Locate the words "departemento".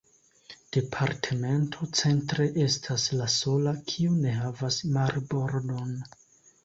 0.75-1.87